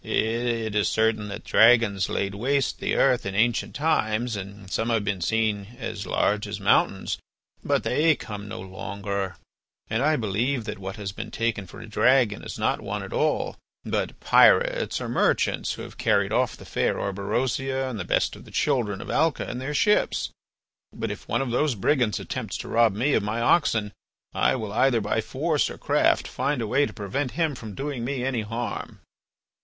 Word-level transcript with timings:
"It 0.03 0.73
is 0.73 0.89
certain 0.89 1.27
that 1.27 1.43
dragons 1.43 2.09
laid 2.09 2.33
waste 2.33 2.79
the 2.79 2.95
earth 2.95 3.23
in 3.23 3.35
ancient 3.35 3.75
times 3.75 4.35
and 4.35 4.71
some 4.71 4.89
have 4.89 5.03
been 5.03 5.21
seen 5.21 5.75
as 5.77 6.07
large 6.07 6.47
as 6.47 6.59
mountains. 6.59 7.19
But 7.63 7.83
they 7.83 8.15
come 8.15 8.47
no 8.47 8.61
longer, 8.61 9.35
and 9.91 10.01
I 10.01 10.15
believe 10.15 10.63
that 10.65 10.79
what 10.79 10.95
has 10.95 11.11
been 11.11 11.29
taken 11.29 11.67
for 11.67 11.79
a 11.79 11.85
dragon 11.85 12.43
is 12.43 12.57
not 12.57 12.81
one 12.81 13.03
at 13.03 13.13
all, 13.13 13.57
but 13.85 14.19
pirates 14.19 14.99
or 14.99 15.07
merchants 15.07 15.73
who 15.73 15.83
have 15.83 15.99
carried 15.99 16.33
off 16.33 16.57
the 16.57 16.65
fair 16.65 16.97
Orberosia 16.99 17.87
and 17.87 17.99
the 17.99 18.03
best 18.03 18.35
of 18.35 18.43
the 18.43 18.49
children 18.49 19.01
of 19.01 19.11
Alca 19.11 19.47
in 19.51 19.59
their 19.59 19.75
ships. 19.75 20.31
But 20.91 21.11
if 21.11 21.27
one 21.27 21.43
of 21.43 21.51
those 21.51 21.75
brigands 21.75 22.19
attempts 22.19 22.57
to 22.57 22.67
rob 22.67 22.95
me 22.95 23.13
of 23.13 23.21
my 23.21 23.39
oxen, 23.39 23.93
I 24.33 24.55
will 24.55 24.73
either 24.73 24.99
by 24.99 25.21
force 25.21 25.69
or 25.69 25.77
craft 25.77 26.27
find 26.27 26.59
a 26.59 26.65
way 26.65 26.87
to 26.87 26.91
prevent 26.93 27.33
him 27.37 27.53
from 27.53 27.75
doing 27.75 28.03
me 28.03 28.23
any 28.25 28.41
harm." 28.41 29.01